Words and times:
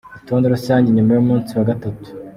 Urutonde 0.13 0.45
rusange 0.55 0.87
nyuma 0.95 1.11
y’umunsi 1.13 1.49
wa 1.57 1.67
gatatu. 1.69 2.07